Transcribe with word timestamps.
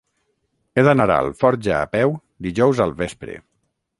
He 0.79 0.85
d'anar 0.87 1.05
a 1.15 1.17
Alforja 1.25 1.75
a 1.79 1.91
peu 1.97 2.15
dijous 2.47 2.83
al 2.87 2.95
vespre. 3.05 3.37